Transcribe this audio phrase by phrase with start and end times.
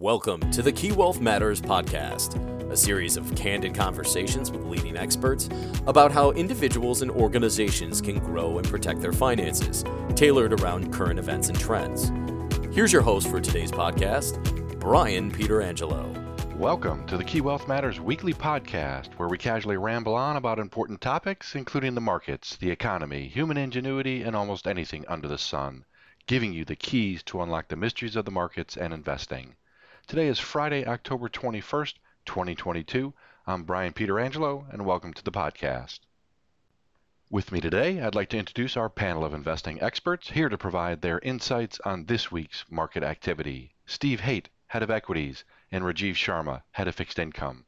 [0.00, 2.40] Welcome to the Key Wealth Matters podcast,
[2.72, 5.50] a series of candid conversations with leading experts
[5.86, 9.84] about how individuals and organizations can grow and protect their finances,
[10.16, 12.10] tailored around current events and trends.
[12.74, 14.40] Here's your host for today's podcast,
[14.80, 16.56] Brian Pietrangelo.
[16.56, 21.02] Welcome to the Key Wealth Matters weekly podcast, where we casually ramble on about important
[21.02, 25.84] topics, including the markets, the economy, human ingenuity, and almost anything under the sun,
[26.26, 29.56] giving you the keys to unlock the mysteries of the markets and investing.
[30.10, 31.94] Today is Friday, October 21st,
[32.24, 33.14] 2022.
[33.46, 36.00] I'm Brian Pietrangelo, and welcome to the podcast.
[37.30, 41.00] With me today, I'd like to introduce our panel of investing experts here to provide
[41.00, 43.76] their insights on this week's market activity.
[43.86, 47.64] Steve Hoedt, Head of Equities, and Rajeev Sharma, Head of Fixed Income.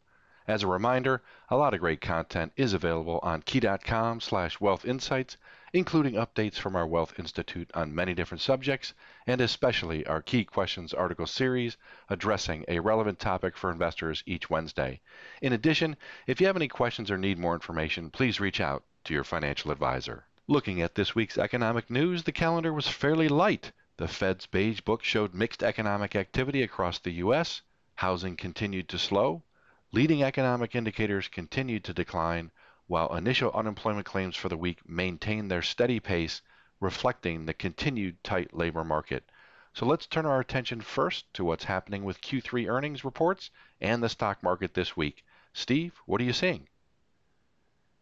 [0.48, 5.36] As a reminder, a lot of great content is available on key.com slash wealth insights,
[5.72, 8.92] including updates from our Wealth Institute on many different subjects,
[9.26, 11.76] and especially our Key Questions article series
[12.08, 15.00] addressing a relevant topic for investors each Wednesday.
[15.40, 19.14] In addition, if you have any questions or need more information, please reach out to
[19.14, 20.26] your financial advisor.
[20.46, 23.72] Looking at this week's economic news, the calendar was fairly light.
[23.96, 27.62] The Fed's Beige Book showed mixed economic activity across the U.S.,
[27.96, 29.44] Housing continued to slow,
[29.92, 32.50] leading economic indicators continued to decline,
[32.92, 36.42] while initial unemployment claims for the week maintained their steady pace,
[36.78, 39.24] reflecting the continued tight labor market.
[39.72, 44.10] So let's turn our attention first to what's happening with Q3 earnings reports and the
[44.10, 45.24] stock market this week.
[45.54, 46.68] Steve, what are you seeing?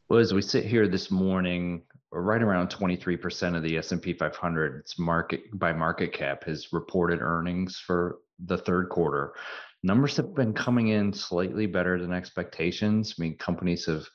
[0.09, 5.57] Well, as we sit here this morning, right around 23% of the S&P 500 market
[5.57, 9.35] by market cap has reported earnings for the third quarter
[9.83, 13.15] numbers have been coming in slightly better than expectations.
[13.19, 14.07] I mean, companies have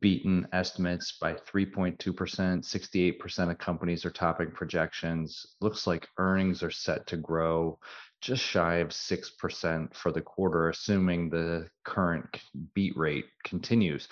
[0.00, 1.96] beaten estimates by 3.2%.
[1.98, 5.54] 68% of companies are topping projections.
[5.60, 7.78] Looks like earnings are set to grow
[8.20, 12.26] just shy of 6% for the quarter, assuming the current
[12.74, 14.08] beat rate continues.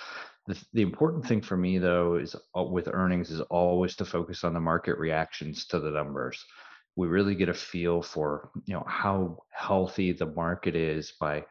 [0.47, 4.45] The, the important thing for me, though, is uh, with earnings is always to focus
[4.45, 6.45] on the market reactions to the numbers
[6.97, 11.45] we really get a feel for you know how healthy the market is by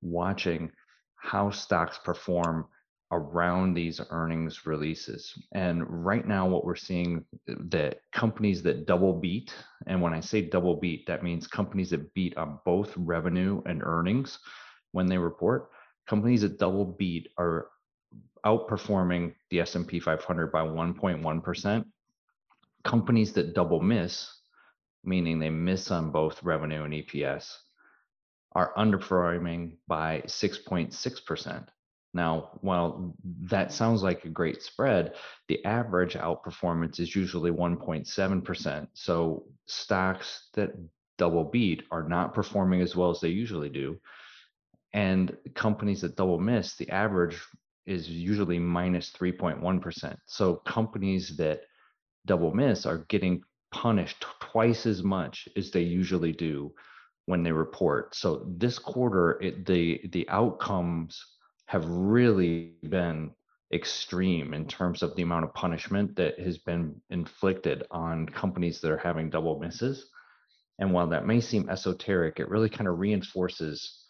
[0.00, 0.70] watching
[1.16, 2.66] how stocks perform
[3.12, 5.32] around these earnings releases.
[5.52, 9.54] And right now, what we're seeing uh, that companies that double beat,
[9.86, 13.82] and when I say double beat, that means companies that beat on both revenue and
[13.84, 14.38] earnings
[14.92, 15.70] when they report.
[16.08, 17.68] Companies that double beat are
[18.44, 21.84] outperforming the S&P 500 by 1.1%.
[22.82, 24.28] Companies that double miss
[25.04, 27.56] meaning they miss on both revenue and EPS,
[28.54, 31.66] are underperforming by 6.6%.
[32.14, 35.14] Now, while that sounds like a great spread,
[35.48, 38.88] the average outperformance is usually 1.7%.
[38.92, 40.72] So stocks that
[41.16, 43.98] double beat are not performing as well as they usually do.
[44.92, 47.40] And companies that double miss, the average
[47.86, 50.16] is usually minus 3.1.
[50.26, 51.62] So companies that
[52.26, 56.72] double miss are getting punished twice as much as they usually do
[57.26, 58.14] when they report.
[58.14, 61.24] So this quarter, it, the the outcomes
[61.72, 63.30] have really been
[63.72, 68.90] extreme in terms of the amount of punishment that has been inflicted on companies that
[68.90, 70.10] are having double misses.
[70.78, 74.04] And while that may seem esoteric, it really kind of reinforces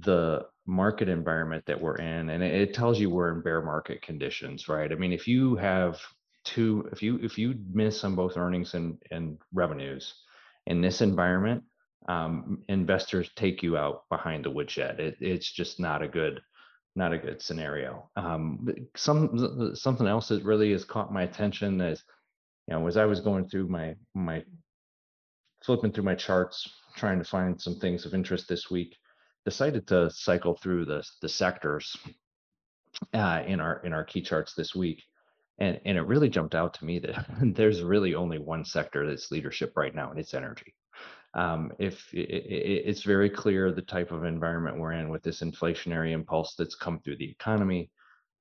[0.00, 4.68] the market environment that we're in and it, tells you we're in bear market conditions
[4.68, 5.98] right i mean if you have
[6.44, 10.12] two if you if you miss on both earnings and and revenues
[10.66, 11.62] in this environment
[12.08, 16.42] um, investors take you out behind the woodshed it, it's just not a good
[16.96, 18.10] not a good scenario.
[18.16, 22.02] Um, some something else that really has caught my attention is
[22.66, 24.42] you know as i was going through my my
[25.64, 28.96] flipping through my charts trying to find some things of interest this week
[29.44, 31.96] decided to cycle through the the sectors
[33.14, 35.02] uh, in our in our key charts this week.
[35.58, 39.30] And and it really jumped out to me that there's really only one sector that's
[39.30, 40.74] leadership right now and it's energy
[41.36, 45.42] um, if it, it, it's very clear the type of environment we're in with this
[45.42, 47.90] inflationary impulse that's come through the economy.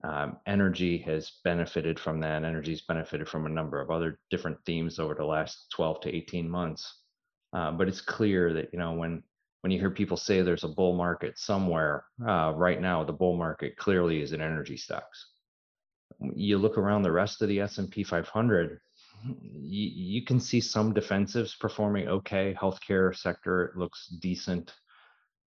[0.04, 2.46] Um, energy has benefited from that.
[2.46, 6.50] Energy's benefited from a number of other different themes over the last 12 to 18
[6.50, 7.02] months.
[7.52, 9.24] Uh, but it's clear that you know when
[9.62, 13.36] when you hear people say there's a bull market somewhere uh, right now the bull
[13.36, 15.32] market clearly is in energy stocks.
[16.34, 18.80] You look around the rest of the S&P 500,
[19.26, 19.90] you,
[20.20, 22.56] you can see some defensives performing okay.
[22.60, 24.74] Healthcare sector looks decent.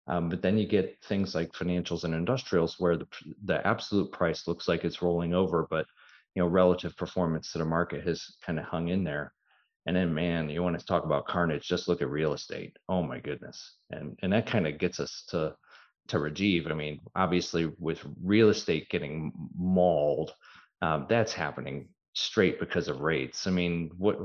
[0.06, 3.06] Um, but then you get things like financials and industrials where the,
[3.44, 5.86] the absolute price looks like it's rolling over, but
[6.34, 9.32] you know relative performance to the market has kind of hung in there.
[9.86, 11.68] And then, man, you want to talk about carnage?
[11.68, 12.76] Just look at real estate.
[12.88, 15.54] Oh my goodness, and and that kind of gets us to
[16.08, 16.70] to Rajeev.
[16.70, 20.34] I mean, obviously, with real estate getting mauled,
[20.82, 23.46] um, that's happening straight because of rates.
[23.46, 24.18] I mean, what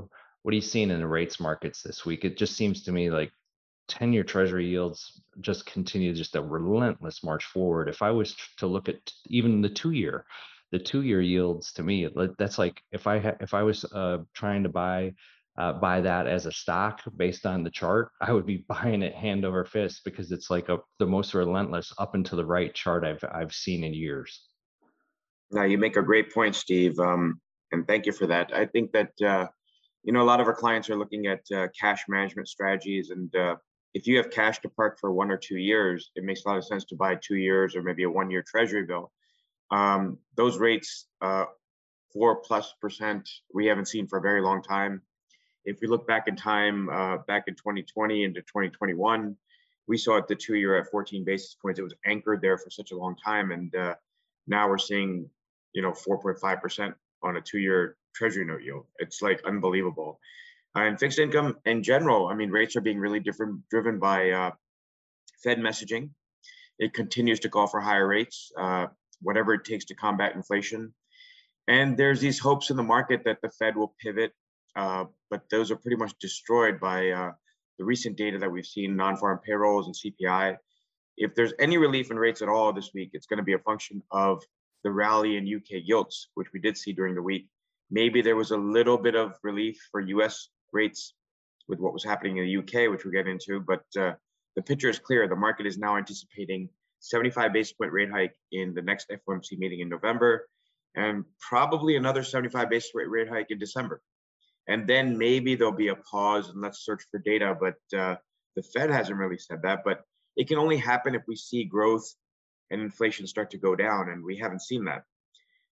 [0.43, 2.23] what are you seeing in the rates markets this week?
[2.23, 3.31] It just seems to me like
[3.89, 7.89] 10 year treasury yields just continue just a relentless march forward.
[7.89, 10.25] If I was to look at even the two year,
[10.71, 12.07] the two year yields to me,
[12.37, 15.13] that's like if I ha- if I was uh, trying to buy
[15.57, 19.15] uh, buy that as a stock based on the chart, I would be buying it
[19.15, 22.73] hand over fist because it's like a, the most relentless up and to the right
[22.73, 24.47] chart I've I've seen in years.
[25.51, 28.53] Now you make a great point, Steve, um, and thank you for that.
[28.53, 29.47] I think that uh,
[30.03, 33.33] you know a lot of our clients are looking at uh, cash management strategies, and
[33.35, 33.55] uh,
[33.93, 36.57] if you have cash to park for one or two years, it makes a lot
[36.57, 39.11] of sense to buy two years or maybe a one-year Treasury bill.
[39.71, 41.45] Um, those rates, uh,
[42.13, 45.01] four plus percent, we haven't seen for a very long time
[45.65, 49.35] if we look back in time, uh, back in 2020 into 2021,
[49.87, 51.79] we saw the two year at 14 basis points.
[51.79, 53.51] It was anchored there for such a long time.
[53.51, 53.95] And uh,
[54.47, 55.29] now we're seeing,
[55.73, 56.93] you know, 4.5%
[57.23, 58.85] on a two year treasury note yield.
[58.97, 60.19] It's like unbelievable.
[60.75, 64.51] And fixed income in general, I mean, rates are being really different, driven by uh,
[65.43, 66.11] Fed messaging.
[66.77, 68.87] It continues to call for higher rates, uh,
[69.21, 70.93] whatever it takes to combat inflation.
[71.67, 74.31] And there's these hopes in the market that the Fed will pivot
[74.75, 77.31] uh, but those are pretty much destroyed by uh,
[77.77, 80.57] the recent data that we've seen, non-farm payrolls and CPI.
[81.17, 83.59] If there's any relief in rates at all this week, it's going to be a
[83.59, 84.41] function of
[84.83, 87.47] the rally in UK gilts, which we did see during the week.
[87.91, 91.13] Maybe there was a little bit of relief for US rates
[91.67, 94.13] with what was happening in the UK, which we'll get into, but uh,
[94.55, 95.27] the picture is clear.
[95.27, 99.79] The market is now anticipating 75 basis point rate hike in the next FOMC meeting
[99.79, 100.47] in November,
[100.95, 104.01] and probably another 75 basis point rate hike in December
[104.69, 107.57] and then maybe there'll be a pause and let's search for data.
[107.59, 108.15] But uh,
[108.55, 109.79] the Fed hasn't really said that.
[109.83, 110.01] But
[110.37, 112.07] it can only happen if we see growth
[112.71, 115.03] and inflation start to go down, and we haven't seen that.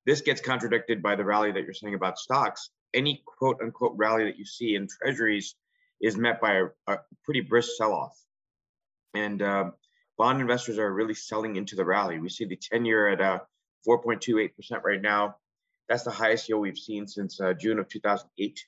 [0.06, 2.70] This gets contradicted by the rally that you're saying about stocks.
[2.94, 5.56] Any quote unquote rally that you see in treasuries
[6.02, 8.18] is met by a, a pretty brisk sell off.
[9.14, 9.72] And uh,
[10.18, 12.20] bond investors are really selling into the rally.
[12.20, 13.40] We see the 10 year at uh,
[13.88, 14.52] 4.28%
[14.84, 15.38] right now.
[15.88, 18.66] That's the highest yield we've seen since uh, June of 2008.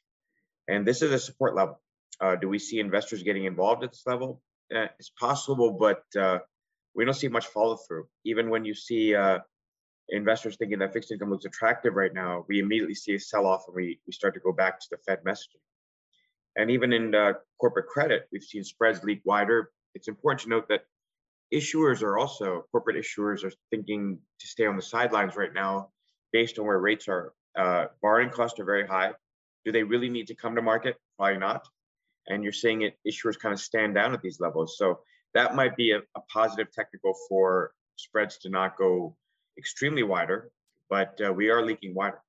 [0.68, 1.80] And this is a support level.
[2.20, 4.42] Uh, do we see investors getting involved at this level?
[4.74, 6.40] Uh, it's possible, but uh,
[6.98, 8.08] we don't see much follow through.
[8.26, 9.38] Even when you see uh,
[10.10, 13.66] investors thinking that fixed income looks attractive right now, we immediately see a sell off
[13.68, 15.62] and we, we start to go back to the Fed messaging.
[16.56, 19.70] And even in uh, corporate credit, we've seen spreads leak wider.
[19.94, 20.86] It's important to note that
[21.54, 25.90] issuers are also, corporate issuers are thinking to stay on the sidelines right now
[26.34, 27.34] based on where rates are.
[27.56, 29.12] Uh, borrowing costs are very high.
[29.66, 30.96] Do they really need to come to market?
[31.18, 31.68] Probably not.
[32.28, 34.78] And you're seeing it issuers kind of stand down at these levels.
[34.78, 35.00] So
[35.38, 39.16] that might be a, a positive technical for spreads to not go
[39.58, 40.52] extremely wider,
[40.90, 42.22] but uh, we are leaking wider.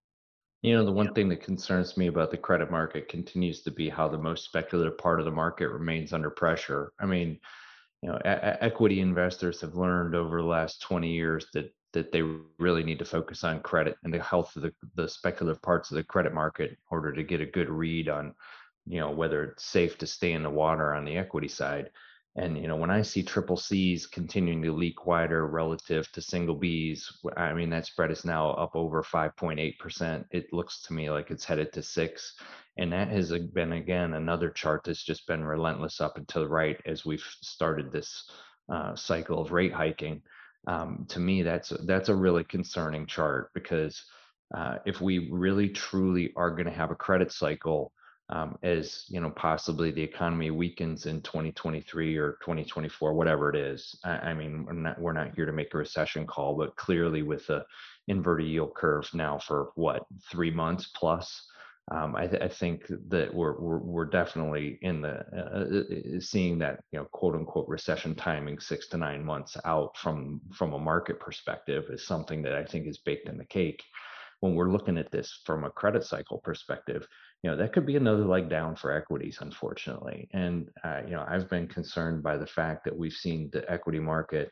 [0.62, 3.88] You know, the one thing that concerns me about the credit market continues to be
[3.88, 6.92] how the most speculative part of the market remains under pressure.
[6.98, 7.38] I mean,
[8.02, 12.20] you know, a- equity investors have learned over the last 20 years that that they
[12.58, 15.96] really need to focus on credit and the health of the, the speculative parts of
[15.96, 18.34] the credit market in order to get a good read on
[18.86, 21.88] you know whether it's safe to stay in the water on the equity side
[22.38, 26.54] and you know when i see triple c's continuing to leak wider relative to single
[26.54, 31.30] b's i mean that spread is now up over 5.8% it looks to me like
[31.30, 32.34] it's headed to 6
[32.78, 36.48] and that has been again another chart that's just been relentless up and to the
[36.48, 38.30] right as we've started this
[38.72, 40.22] uh, cycle of rate hiking.
[40.66, 44.04] Um, to me that's that's a really concerning chart because
[44.54, 47.92] uh, if we really truly are going to have a credit cycle
[48.30, 53.98] um, as you know possibly the economy weakens in 2023 or 2024 whatever it is
[54.04, 57.22] i, I mean we're not, we're not here to make a recession call but clearly
[57.22, 57.64] with the
[58.08, 61.48] inverted yield curve now for what three months plus
[61.90, 66.20] um, I, th- I, think that we're, we're, we're definitely in the uh, uh, uh,
[66.20, 70.74] seeing that you know quote unquote recession timing six to nine months out from from
[70.74, 73.82] a market perspective is something that I think is baked in the cake.
[74.40, 77.08] When we're looking at this from a credit cycle perspective,
[77.42, 80.28] you know that could be another leg down for equities, unfortunately.
[80.32, 84.00] And uh, you know I've been concerned by the fact that we've seen the equity
[84.00, 84.50] market.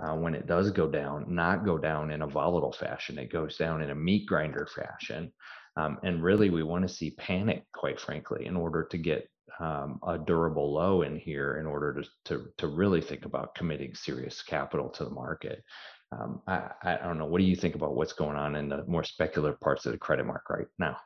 [0.00, 3.18] Uh, when it does go down, not go down in a volatile fashion.
[3.18, 5.32] It goes down in a meat grinder fashion.
[5.76, 9.28] Um, and really, we want to see panic, quite frankly, in order to get
[9.60, 13.94] um, a durable low in here in order to, to, to really think about committing
[13.94, 15.62] serious capital to the market.
[16.12, 17.26] Um, I, I don't know.
[17.26, 19.98] What do you think about what's going on in the more speculative parts of the
[19.98, 20.96] credit market right now?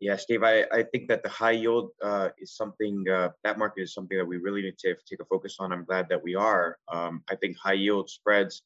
[0.00, 3.82] Yeah, Steve, I, I think that the high yield uh, is something, uh, that market
[3.82, 5.72] is something that we really need to take a focus on.
[5.72, 6.76] I'm glad that we are.
[6.92, 8.62] Um, I think high yield spreads,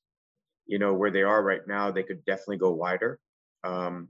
[0.67, 3.19] you know, where they are right now, they could definitely go wider.
[3.65, 4.09] Um,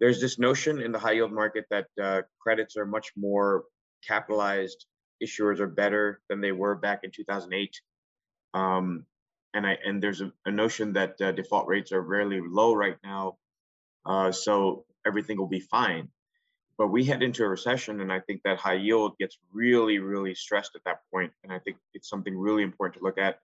[0.00, 3.64] there's this notion in the high yield market that uh, credits are much more
[4.06, 4.86] capitalized,
[5.22, 7.70] issuers are better than they were back in 2008.
[8.54, 9.06] Um,
[9.54, 12.96] and I and there's a, a notion that uh, default rates are really low right
[13.04, 13.36] now,
[14.06, 16.08] uh, so everything will be fine.
[16.76, 20.34] But we head into a recession, and I think that high yield gets really, really
[20.34, 23.38] stressed at that point, and I think it's something really important to look at.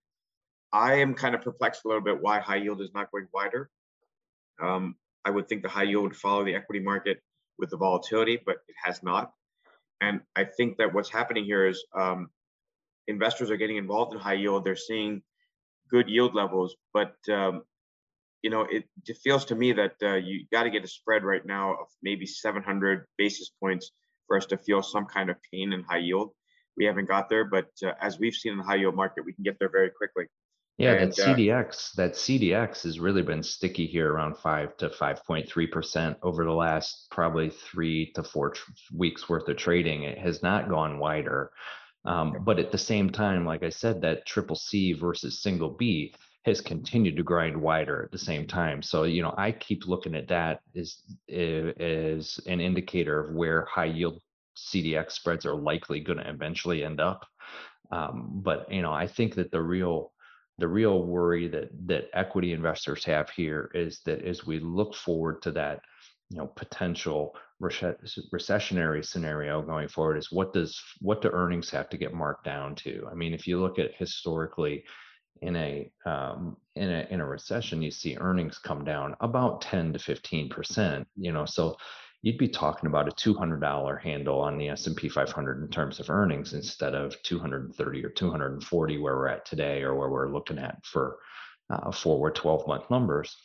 [0.73, 3.71] I am kind of perplexed a little bit why high yield is not going wider.
[4.61, 7.23] Um, I would think the high yield would follow the equity market
[7.59, 9.33] with the volatility, but it has not.
[10.01, 12.31] And I think that what's happening here is um,
[13.07, 14.65] investors are getting involved in high yield.
[14.65, 15.23] They're seeing
[15.91, 17.63] good yield levels, but um,
[18.43, 21.25] you know, it, it, feels to me that uh, you got to get a spread
[21.25, 23.93] right now of maybe 700 basis points
[24.27, 26.31] for us to feel some kind of pain in high yield.
[26.77, 29.33] We haven't got there, but uh, as we've seen in the high yield market, we
[29.33, 30.27] can get there very quickly.
[30.79, 34.89] Yeah, and, that CDX, uh, that CDX has really been sticky here around five to
[34.89, 39.59] five point three percent over the last probably three to four tr- weeks worth of
[39.59, 40.05] trading.
[40.05, 41.51] It has not gone wider,
[42.07, 46.15] um, but at the same time, like I said, that triple C versus single B
[46.45, 48.83] has continued to grind wider at the same time.
[48.83, 53.87] So you know, I keep looking at that as as an indicator of where high
[53.87, 54.21] yield
[54.57, 57.27] CDX spreads are likely going to eventually end up.
[57.91, 60.13] Um, but you know, I think that the real
[60.59, 65.43] the real worry that that equity investors have here is that as we look forward
[65.43, 65.81] to that
[66.29, 71.97] you know potential recessionary scenario going forward is what does what do earnings have to
[71.97, 74.85] get marked down to i mean if you look at historically
[75.43, 79.93] in a um, in a in a recession you see earnings come down about 10
[79.93, 81.77] to 15 percent you know so
[82.23, 86.53] you'd be talking about a $200 handle on the S&P 500 in terms of earnings
[86.53, 91.19] instead of 230 or 240 where we're at today or where we're looking at for
[91.71, 93.37] uh, forward 12 month numbers.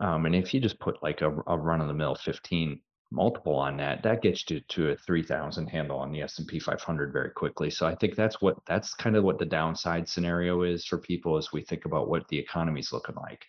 [0.00, 2.80] Um, and if you just put like a, a run of the mill 15
[3.12, 7.30] multiple on that, that gets you to a 3000 handle on the S&P 500 very
[7.30, 7.70] quickly.
[7.70, 11.36] So I think that's what that's kind of what the downside scenario is for people
[11.36, 13.44] as we think about what the economy's looking like.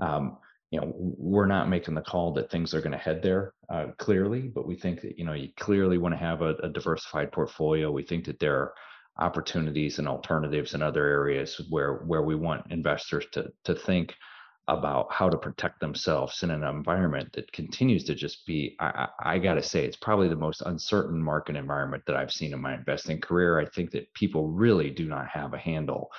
[0.00, 0.38] Um,
[0.70, 3.86] you know we're not making the call that things are going to head there uh,
[3.98, 7.32] clearly but we think that you know you clearly want to have a, a, diversified
[7.32, 8.74] portfolio we think that there are
[9.18, 14.14] opportunities and alternatives in other areas where where we want investors to to think
[14.70, 19.34] about how to protect themselves in an environment that continues to just be i, I,
[19.34, 22.60] I got to say it's probably the most uncertain market environment that i've seen in
[22.60, 26.10] my investing career i think that people really do not have a handle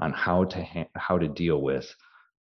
[0.00, 1.94] on how to ha- how to deal with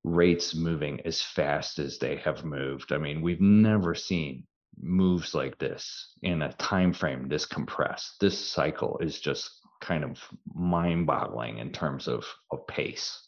[0.03, 2.91] rates moving as fast as they have moved.
[2.91, 4.43] I mean, we've never seen
[4.79, 8.19] moves like this in a time frame this compressed.
[8.19, 9.49] This cycle is just
[9.81, 10.19] kind of
[10.53, 13.26] mind-boggling in terms of, of pace.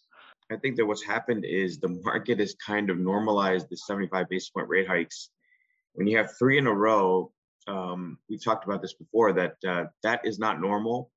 [0.51, 4.49] I think that what's happened is the market has kind of normalized the 75 basis
[4.49, 5.29] point rate hikes.
[5.93, 7.31] When you have three in a row,
[7.67, 11.11] um, we talked about this before that uh, that is not normal.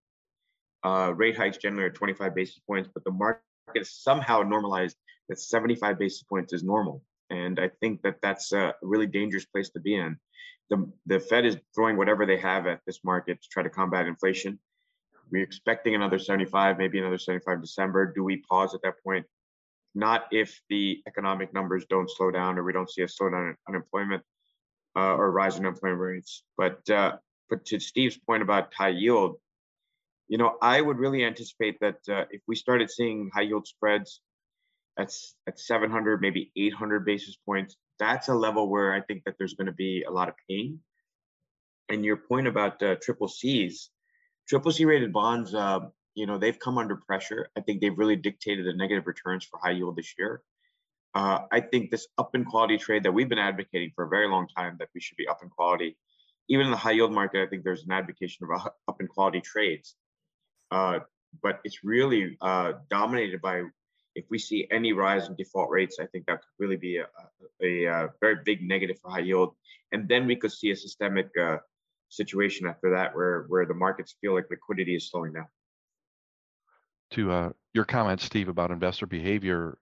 [0.85, 3.43] Uh, rate hikes generally are 25 basis points, but the market
[3.75, 4.97] is somehow normalized
[5.29, 7.03] that 75 basis points is normal.
[7.31, 10.19] And I think that that's a really dangerous place to be in.
[10.69, 14.07] The, the Fed is throwing whatever they have at this market to try to combat
[14.07, 14.59] inflation.
[15.33, 18.13] We're expecting another 75, maybe another 75 December.
[18.13, 19.25] Do we pause at that point?
[19.95, 23.57] Not if the economic numbers don't slow down or we don't see a slowdown in
[23.67, 24.23] unemployment
[24.95, 26.45] uh, or rise in unemployment rates.
[26.59, 27.17] But uh,
[27.49, 29.37] but to Steve's point about high yield,
[30.29, 34.21] you know, I would really anticipate that uh, if we started seeing high yield spreads
[34.99, 35.15] at,
[35.47, 39.67] at 700, maybe 800 basis points, that's a level where I think that there's going
[39.67, 40.81] to be a lot of pain.
[41.89, 43.91] And your point about uh, triple C's,
[44.53, 45.81] triple C rated bonds, uh,
[46.15, 47.49] you know, they've come under pressure.
[47.57, 50.43] I think they've really dictated the negative returns for high yield this year.
[51.15, 54.29] Uh, I think this up in quality trade that we've been advocating for a very
[54.29, 55.97] long time that we should be up in quality.
[56.51, 58.51] Even in the high yield market, I think there's an advocacy of
[58.89, 59.97] up in quality trades.
[60.71, 60.99] Uh,
[61.43, 63.63] but it's really uh, dominated by
[64.15, 67.07] if we see any rise in default rates, I think that could really be a,
[67.63, 69.55] a, a very big negative for high yield.
[69.93, 71.57] And then we could see a systemic uh,
[72.13, 75.47] situation after that where, where the markets feel like liquidity is slowing down.
[77.13, 79.79] To uh, your comments, Steve, about investor behavior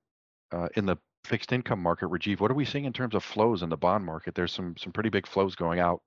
[0.52, 3.62] uh, in the fixed income market, Rajeev, what are we seeing in terms of flows
[3.62, 4.34] in the bond market?
[4.34, 6.02] There's some some pretty big flows going out.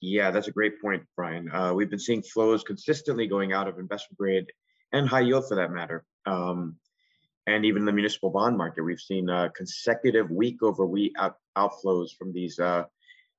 [0.00, 1.50] Yeah, that's a great point, Brian.
[1.50, 4.46] Uh, we've been seeing flows consistently going out of investment grade
[4.92, 6.04] and high yield for that matter.
[6.24, 6.76] Um,
[7.46, 12.16] and even the municipal bond market, we've seen uh, consecutive week over week out, outflows
[12.16, 12.84] from these uh,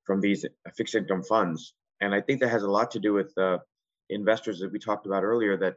[0.05, 1.73] from these fixed income funds.
[2.01, 3.59] And I think that has a lot to do with uh,
[4.09, 5.75] investors that we talked about earlier that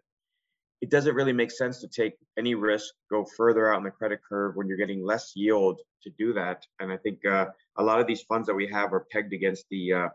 [0.81, 4.21] it doesn't really make sense to take any risk, go further out in the credit
[4.29, 6.67] curve when you're getting less yield to do that.
[6.81, 7.47] And I think uh,
[7.79, 10.09] a lot of these funds that we have are pegged against the uh,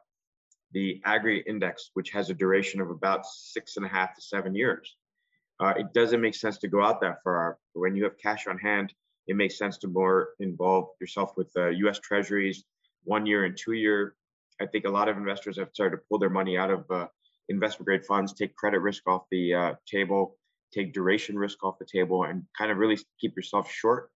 [0.71, 4.53] the aggregate index, which has a duration of about six and a half to seven
[4.53, 4.95] years.
[5.59, 7.57] Uh, it doesn't make sense to go out that far.
[7.73, 8.93] When you have cash on hand,
[9.25, 11.97] it makes sense to more involve yourself with U.S.
[11.97, 12.63] Treasuries,
[13.03, 14.15] one year and two year.
[14.61, 17.07] I think a lot of investors have started to pull their money out of uh,
[17.47, 20.37] investment grade funds, take credit risk off the uh, table,
[20.73, 24.11] take duration risk off the table, and kind of really keep yourself short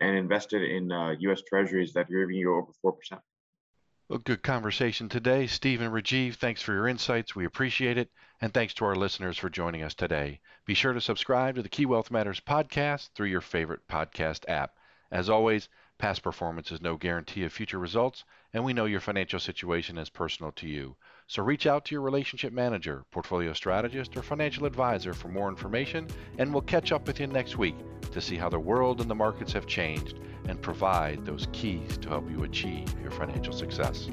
[0.00, 1.42] and invested in U.S.
[1.46, 3.20] Treasuries that are giving you over four percent.
[4.10, 5.46] Well, good conversation today.
[5.46, 7.36] Steve and Rajeev, thanks for your insights.
[7.36, 8.10] We appreciate it.
[8.40, 10.40] And thanks to our listeners for joining us today.
[10.66, 14.74] Be sure to subscribe to the Key Wealth Matters podcast through your favorite podcast app.
[15.12, 15.68] As always,
[16.00, 20.08] past performance is no guarantee of future results, and we know your financial situation is
[20.08, 20.96] personal to you.
[21.26, 26.08] So reach out to your relationship manager, portfolio strategist, or financial advisor for more information,
[26.38, 27.76] and we'll catch up with you next week
[28.12, 32.08] to see how the world and the markets have changed and provide those keys to
[32.08, 34.08] help you achieve your financial success.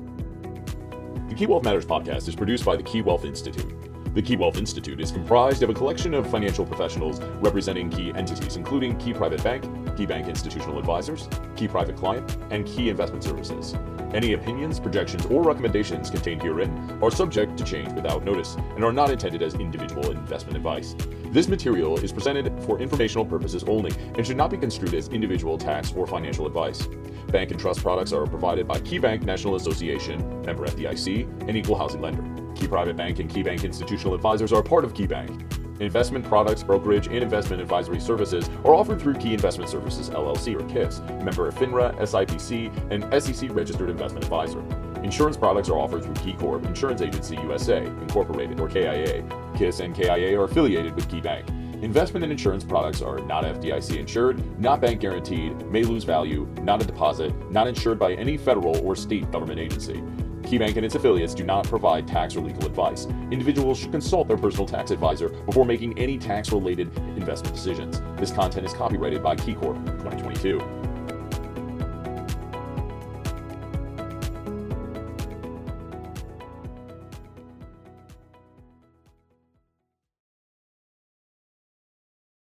[1.30, 3.87] The Key Wealth Matters podcast is produced by the Key Wealth Institute.
[4.18, 8.56] The Key Wealth Institute is comprised of a collection of financial professionals representing key entities,
[8.56, 9.64] including Key Private Bank,
[9.96, 13.76] Key Bank Institutional Advisors, Key Private Client, and Key Investment Services.
[14.16, 18.92] Any opinions, projections, or recommendations contained herein are subject to change without notice and are
[18.92, 20.96] not intended as individual investment advice.
[21.26, 25.60] This material is presented for informational purposes only and should not be construed as individual
[25.60, 26.88] tax or financial advice.
[27.28, 32.02] Bank and trust products are provided by KeyBank National Association, member FDIC, and equal housing
[32.02, 32.47] lender.
[32.58, 35.80] Key Private Bank and KeyBank Institutional Advisors are part of KeyBank.
[35.80, 40.68] Investment products, brokerage, and investment advisory services are offered through Key Investment Services LLC or
[40.68, 44.60] KISS, member of FINRA, SIPC, and SEC registered investment advisor.
[45.04, 49.24] Insurance products are offered through KeyCorp Insurance Agency USA, Incorporated, or KIA.
[49.56, 51.84] KISS and KIA are affiliated with KeyBank.
[51.84, 56.82] Investment and insurance products are not FDIC insured, not bank guaranteed, may lose value, not
[56.82, 60.02] a deposit, not insured by any federal or state government agency.
[60.48, 63.06] KeyBank and its affiliates do not provide tax or legal advice.
[63.32, 68.02] Individuals should consult their personal tax advisor before making any tax related investment decisions.
[68.16, 70.77] This content is copyrighted by KeyCorp 2022.